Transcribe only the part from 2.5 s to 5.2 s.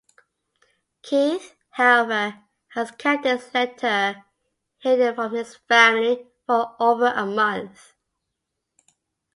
has kept this letter hidden